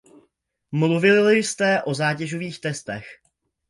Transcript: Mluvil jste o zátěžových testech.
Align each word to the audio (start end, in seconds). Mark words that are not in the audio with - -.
Mluvil 0.71 1.29
jste 1.31 1.83
o 1.83 1.93
zátěžových 1.93 2.59
testech. 2.61 3.05